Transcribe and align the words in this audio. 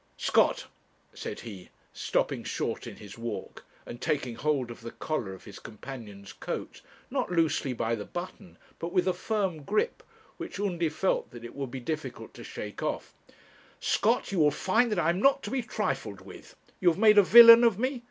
'Scott,' 0.17 0.65
said 1.13 1.41
he, 1.41 1.69
stopping 1.93 2.43
short 2.43 2.87
in 2.87 2.95
his 2.95 3.19
walk 3.19 3.63
and 3.85 4.01
taking 4.01 4.33
hold 4.33 4.71
of 4.71 4.81
the 4.81 4.89
collar 4.89 5.31
of 5.31 5.43
his 5.43 5.59
companion's 5.59 6.33
coat, 6.33 6.81
not 7.11 7.31
loosely 7.31 7.71
by 7.71 7.93
the 7.93 8.03
button, 8.03 8.57
but 8.79 8.91
with 8.91 9.07
a 9.07 9.13
firm 9.13 9.61
grip 9.61 10.01
which 10.37 10.59
Undy 10.59 10.89
felt 10.89 11.29
that 11.29 11.45
it 11.45 11.53
would 11.53 11.69
be 11.69 11.79
difficult 11.79 12.33
to 12.33 12.43
shake 12.43 12.81
off 12.81 13.13
'Scott, 13.79 14.31
you 14.31 14.39
will 14.39 14.49
find 14.49 14.91
that 14.91 14.97
I 14.97 15.11
am 15.11 15.19
not 15.21 15.43
to 15.43 15.51
be 15.51 15.61
trifled 15.61 16.21
with. 16.21 16.55
You 16.79 16.89
have 16.89 16.97
made 16.97 17.19
a 17.19 17.23
villain 17.23 17.63
of 17.63 17.77
me. 17.77 17.99